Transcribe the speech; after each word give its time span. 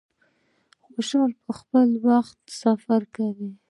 خوشحاله 0.83 1.25
او 1.37 1.41
په 1.45 1.51
خپل 1.59 1.87
وخت 2.07 2.37
سفر 2.61 3.01
وکړی. 3.07 3.49